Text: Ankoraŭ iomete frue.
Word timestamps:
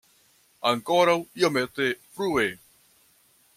Ankoraŭ 0.69 1.15
iomete 1.43 1.91
frue. 2.17 2.49